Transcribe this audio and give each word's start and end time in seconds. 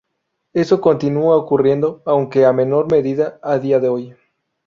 Eso 0.53 0.81
continúa 0.81 1.35
ocurriendo 1.35 2.01
aunque 2.07 2.47
a 2.47 2.53
menor 2.53 2.91
medida 2.91 3.39
a 3.43 3.59
día 3.59 3.79
de 3.79 3.89
hoy. 3.89 4.15